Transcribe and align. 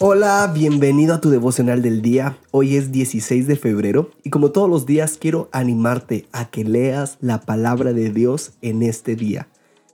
Hola, 0.00 0.50
bienvenido 0.52 1.14
a 1.14 1.20
tu 1.20 1.30
devocional 1.30 1.80
del 1.80 2.02
día. 2.02 2.36
Hoy 2.50 2.74
es 2.76 2.90
16 2.90 3.46
de 3.46 3.54
febrero 3.54 4.10
y 4.24 4.30
como 4.30 4.50
todos 4.50 4.68
los 4.68 4.86
días 4.86 5.18
quiero 5.20 5.48
animarte 5.52 6.26
a 6.32 6.50
que 6.50 6.64
leas 6.64 7.16
la 7.20 7.42
palabra 7.42 7.92
de 7.92 8.10
Dios 8.10 8.54
en 8.60 8.82
este 8.82 9.14
día. 9.14 9.48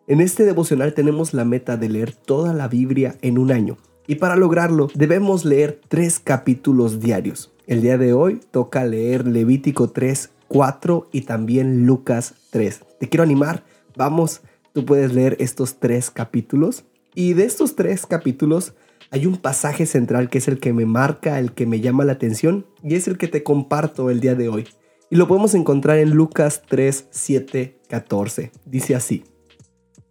En 0.07 0.23
este 0.23 0.45
devocional 0.45 0.95
tenemos 0.95 1.35
la 1.35 1.45
meta 1.45 1.77
de 1.77 1.91
leer 1.91 2.13
toda 2.15 2.55
la 2.55 2.67
Biblia 2.67 3.17
en 3.21 3.37
un 3.37 3.53
año 3.53 3.77
y 4.07 4.15
para 4.15 4.37
lograrlo 4.37 4.89
debemos 4.95 5.45
leer 5.45 5.81
tres 5.89 6.19
capítulos 6.19 7.01
diarios. 7.01 7.53
El 7.67 7.83
día 7.83 7.99
de 7.99 8.15
hoy 8.15 8.41
toca 8.51 8.87
leer 8.87 9.27
Levítico 9.27 9.91
3, 9.91 10.31
4 10.49 11.09
y 11.13 11.23
también 11.23 11.85
Lucas 11.85 12.35
3. 12.51 12.81
Te 12.99 13.09
quiero 13.11 13.23
animar, 13.23 13.65
vamos, 13.97 14.41
tú 14.73 14.87
puedes 14.87 15.13
leer 15.13 15.37
estos 15.41 15.79
tres 15.79 16.11
capítulos 16.11 16.85
y 17.15 17.35
de 17.35 17.45
estos 17.45 17.77
tres 17.77 18.07
capítulos 18.07 18.73
hay 19.11 19.27
un 19.27 19.37
pasaje 19.37 19.87
central 19.87 20.31
que 20.31 20.39
es 20.39 20.49
el 20.49 20.61
que 20.61 20.73
me 20.73 20.87
marca, 20.87 21.39
el 21.39 21.53
que 21.53 21.67
me 21.67 21.81
llama 21.81 22.05
la 22.05 22.13
atención 22.13 22.67
y 22.83 22.95
es 22.95 23.09
el 23.09 23.19
que 23.19 23.29
te 23.29 23.43
comparto 23.43 24.11
el 24.11 24.21
día 24.21 24.35
de 24.35 24.49
hoy. 24.49 24.69
Y 25.11 25.17
lo 25.17 25.27
podemos 25.27 25.55
encontrar 25.55 25.99
en 25.99 26.11
Lucas 26.11 26.63
3, 26.69 27.07
7, 27.11 27.81
14. 27.89 28.53
Dice 28.65 28.95
así. 28.95 29.25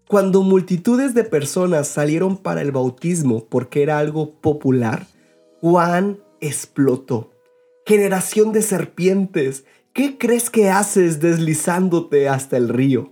Cuando 0.08 0.42
multitudes 0.42 1.14
de 1.14 1.24
personas 1.24 1.88
salieron 1.88 2.36
para 2.36 2.62
el 2.62 2.72
bautismo 2.72 3.46
porque 3.46 3.84
era 3.84 4.00
algo 4.00 4.34
popular, 4.42 5.08
Juan 5.62 6.20
explotó. 6.42 7.32
Generación 7.86 8.52
de 8.52 8.62
serpientes, 8.62 9.64
¿qué 9.94 10.18
crees 10.18 10.50
que 10.50 10.70
haces 10.70 11.22
deslizándote 11.22 12.28
hasta 12.28 12.58
el 12.58 12.68
río? 12.68 13.12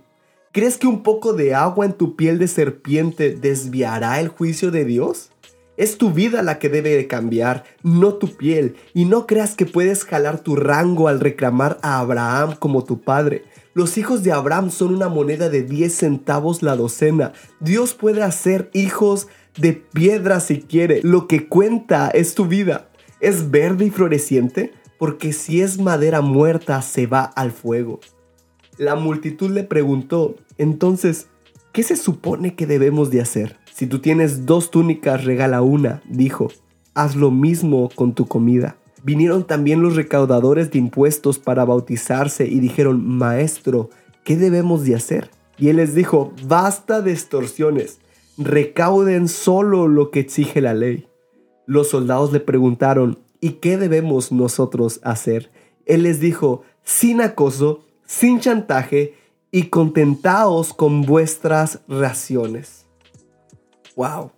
¿Crees 0.52 0.76
que 0.76 0.86
un 0.86 1.02
poco 1.02 1.32
de 1.32 1.54
agua 1.54 1.86
en 1.86 1.92
tu 1.92 2.16
piel 2.16 2.38
de 2.38 2.48
serpiente 2.48 3.34
desviará 3.34 4.20
el 4.20 4.28
juicio 4.28 4.70
de 4.70 4.84
Dios? 4.84 5.30
Es 5.78 5.96
tu 5.96 6.10
vida 6.10 6.42
la 6.42 6.58
que 6.58 6.68
debe 6.68 6.96
de 6.96 7.06
cambiar, 7.06 7.62
no 7.84 8.14
tu 8.14 8.36
piel. 8.36 8.74
Y 8.94 9.04
no 9.04 9.28
creas 9.28 9.54
que 9.54 9.64
puedes 9.64 10.04
jalar 10.04 10.40
tu 10.40 10.56
rango 10.56 11.06
al 11.06 11.20
reclamar 11.20 11.78
a 11.82 12.00
Abraham 12.00 12.56
como 12.58 12.82
tu 12.82 13.00
padre. 13.00 13.44
Los 13.74 13.96
hijos 13.96 14.24
de 14.24 14.32
Abraham 14.32 14.72
son 14.72 14.92
una 14.92 15.08
moneda 15.08 15.48
de 15.48 15.62
10 15.62 15.94
centavos 15.94 16.64
la 16.64 16.74
docena. 16.74 17.32
Dios 17.60 17.94
puede 17.94 18.24
hacer 18.24 18.70
hijos 18.74 19.28
de 19.56 19.72
piedra 19.72 20.40
si 20.40 20.62
quiere. 20.62 21.00
Lo 21.04 21.28
que 21.28 21.46
cuenta 21.46 22.08
es 22.08 22.34
tu 22.34 22.46
vida. 22.46 22.90
¿Es 23.20 23.52
verde 23.52 23.84
y 23.84 23.90
floreciente? 23.90 24.72
Porque 24.98 25.32
si 25.32 25.60
es 25.60 25.78
madera 25.78 26.22
muerta 26.22 26.82
se 26.82 27.06
va 27.06 27.22
al 27.22 27.52
fuego. 27.52 28.00
La 28.78 28.96
multitud 28.96 29.52
le 29.52 29.62
preguntó, 29.62 30.34
entonces, 30.56 31.28
¿qué 31.70 31.84
se 31.84 31.94
supone 31.94 32.56
que 32.56 32.66
debemos 32.66 33.12
de 33.12 33.20
hacer? 33.20 33.58
Si 33.78 33.86
tú 33.86 34.00
tienes 34.00 34.44
dos 34.44 34.72
túnicas, 34.72 35.24
regala 35.24 35.62
una, 35.62 36.02
dijo. 36.08 36.48
Haz 36.94 37.14
lo 37.14 37.30
mismo 37.30 37.90
con 37.94 38.12
tu 38.12 38.26
comida. 38.26 38.76
Vinieron 39.04 39.44
también 39.46 39.82
los 39.82 39.94
recaudadores 39.94 40.72
de 40.72 40.80
impuestos 40.80 41.38
para 41.38 41.64
bautizarse 41.64 42.48
y 42.48 42.58
dijeron, 42.58 43.06
Maestro, 43.06 43.90
¿qué 44.24 44.36
debemos 44.36 44.82
de 44.82 44.96
hacer? 44.96 45.30
Y 45.58 45.68
él 45.68 45.76
les 45.76 45.94
dijo, 45.94 46.32
basta 46.44 47.02
de 47.02 47.12
extorsiones, 47.12 48.00
recauden 48.36 49.28
solo 49.28 49.86
lo 49.86 50.10
que 50.10 50.18
exige 50.18 50.60
la 50.60 50.74
ley. 50.74 51.06
Los 51.64 51.90
soldados 51.90 52.32
le 52.32 52.40
preguntaron, 52.40 53.20
¿y 53.40 53.60
qué 53.60 53.76
debemos 53.78 54.32
nosotros 54.32 54.98
hacer? 55.04 55.52
Él 55.86 56.02
les 56.02 56.18
dijo, 56.18 56.64
sin 56.82 57.20
acoso, 57.20 57.84
sin 58.04 58.40
chantaje 58.40 59.14
y 59.52 59.68
contentaos 59.68 60.74
con 60.74 61.02
vuestras 61.02 61.82
raciones. 61.86 62.87
¡Wow! 63.98 64.30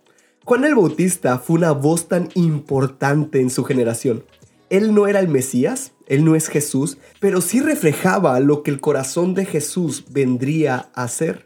Juan 0.43 0.65
el 0.65 0.73
Bautista 0.73 1.37
fue 1.37 1.57
una 1.57 1.71
voz 1.71 2.07
tan 2.07 2.29
importante 2.33 3.39
en 3.39 3.51
su 3.51 3.63
generación. 3.63 4.23
Él 4.71 4.95
no 4.95 5.05
era 5.05 5.19
el 5.19 5.27
Mesías, 5.27 5.91
él 6.07 6.25
no 6.25 6.35
es 6.35 6.47
Jesús, 6.47 6.97
pero 7.19 7.41
sí 7.41 7.59
reflejaba 7.59 8.39
lo 8.39 8.63
que 8.63 8.71
el 8.71 8.81
corazón 8.81 9.35
de 9.35 9.45
Jesús 9.45 10.05
vendría 10.09 10.89
a 10.95 11.07
ser. 11.07 11.45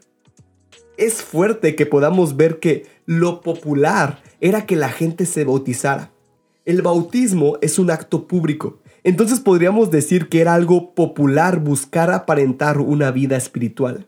Es 0.95 1.15
fuerte 1.23 1.75
que 1.75 1.85
podamos 1.85 2.37
ver 2.37 2.61
que 2.61 2.85
lo 3.05 3.41
popular 3.41 4.23
era 4.39 4.65
que 4.65 4.77
la 4.77 4.87
gente 4.87 5.25
se 5.25 5.43
bautizara. 5.43 6.13
El 6.63 6.81
bautismo 6.83 7.57
es 7.61 7.79
un 7.79 7.91
acto 7.91 8.27
público, 8.27 8.79
entonces 9.03 9.41
podríamos 9.41 9.91
decir 9.91 10.29
que 10.29 10.39
era 10.39 10.53
algo 10.53 10.95
popular 10.95 11.59
buscar 11.59 12.11
aparentar 12.11 12.77
una 12.77 13.11
vida 13.11 13.35
espiritual. 13.35 14.07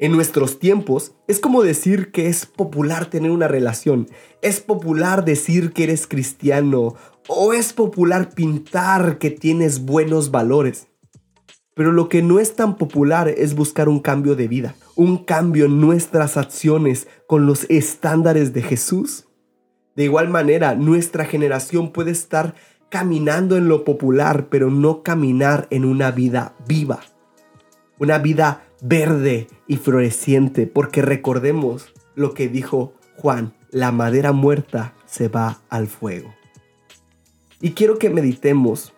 En 0.00 0.12
nuestros 0.12 0.58
tiempos 0.58 1.12
es 1.28 1.40
como 1.40 1.62
decir 1.62 2.10
que 2.10 2.28
es 2.28 2.46
popular 2.46 3.10
tener 3.10 3.30
una 3.30 3.48
relación, 3.48 4.08
es 4.40 4.60
popular 4.60 5.26
decir 5.26 5.74
que 5.74 5.84
eres 5.84 6.06
cristiano 6.06 6.94
o 7.28 7.52
es 7.52 7.74
popular 7.74 8.30
pintar 8.30 9.18
que 9.18 9.30
tienes 9.30 9.84
buenos 9.84 10.30
valores. 10.30 10.88
Pero 11.74 11.92
lo 11.92 12.08
que 12.08 12.22
no 12.22 12.40
es 12.40 12.56
tan 12.56 12.78
popular 12.78 13.28
es 13.28 13.54
buscar 13.54 13.90
un 13.90 14.00
cambio 14.00 14.36
de 14.36 14.48
vida, 14.48 14.74
un 14.96 15.18
cambio 15.18 15.66
en 15.66 15.82
nuestras 15.82 16.38
acciones 16.38 17.06
con 17.26 17.44
los 17.44 17.66
estándares 17.68 18.54
de 18.54 18.62
Jesús. 18.62 19.28
De 19.96 20.04
igual 20.04 20.30
manera, 20.30 20.74
nuestra 20.76 21.26
generación 21.26 21.92
puede 21.92 22.12
estar 22.12 22.54
caminando 22.88 23.58
en 23.58 23.68
lo 23.68 23.84
popular, 23.84 24.48
pero 24.48 24.70
no 24.70 25.02
caminar 25.02 25.66
en 25.68 25.84
una 25.84 26.10
vida 26.10 26.54
viva, 26.66 27.00
una 27.98 28.16
vida 28.16 28.64
verde 28.80 29.48
y 29.66 29.76
floreciente, 29.76 30.66
porque 30.66 31.02
recordemos 31.02 31.92
lo 32.14 32.34
que 32.34 32.48
dijo 32.48 32.94
Juan, 33.16 33.54
la 33.70 33.92
madera 33.92 34.32
muerta 34.32 34.94
se 35.06 35.28
va 35.28 35.60
al 35.68 35.86
fuego. 35.86 36.34
Y 37.60 37.72
quiero 37.72 37.98
que 37.98 38.10
meditemos, 38.10 38.92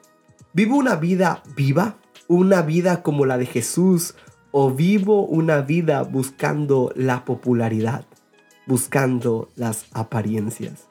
¿vivo 0.52 0.76
una 0.76 0.96
vida 0.96 1.42
viva? 1.56 1.96
¿Una 2.28 2.62
vida 2.62 3.02
como 3.02 3.26
la 3.26 3.36
de 3.36 3.46
Jesús? 3.46 4.14
¿O 4.52 4.70
vivo 4.70 5.26
una 5.26 5.62
vida 5.62 6.02
buscando 6.02 6.92
la 6.94 7.24
popularidad? 7.24 8.06
Buscando 8.66 9.48
las 9.56 9.86
apariencias. 9.92 10.88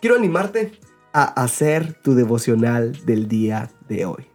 Quiero 0.00 0.16
animarte 0.16 0.72
a 1.12 1.24
hacer 1.24 1.94
tu 1.94 2.14
devocional 2.14 3.04
del 3.04 3.26
día 3.26 3.70
de 3.88 4.06
hoy. 4.06 4.26